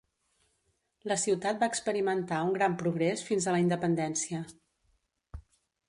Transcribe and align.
La 1.11 1.17
ciutat 1.23 1.59
va 1.65 1.69
experimentar 1.75 2.41
un 2.47 2.57
gran 2.57 2.79
progrés 2.83 3.25
fins 3.29 3.47
a 3.53 3.57
la 3.57 3.63
independència. 3.67 4.45